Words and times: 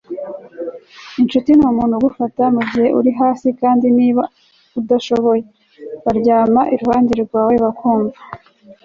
inshuti 1.21 1.49
numuntu 1.57 1.93
ugufasha 1.95 2.43
mugihe 2.55 2.87
uri 2.99 3.11
hasi, 3.19 3.47
kandi 3.61 3.85
niba 3.97 4.23
adashoboye, 4.79 5.41
baryama 6.03 6.61
iruhande 6.73 7.13
rwawe 7.23 7.55
bakumva 7.65 8.19